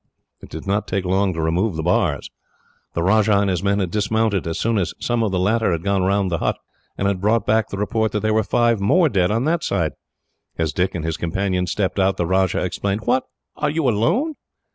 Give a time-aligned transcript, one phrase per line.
[0.41, 2.31] It did not take long to remove the bars.
[2.95, 5.83] The Rajah and his men had dismounted, as soon as some of the latter had
[5.83, 6.57] gone round the hut,
[6.97, 9.91] and had brought back the report that there were five more dead on that side.
[10.57, 13.25] As Dick and his companion stepped out, the Rajah exclaimed: "What,
[13.55, 14.33] are you alone?"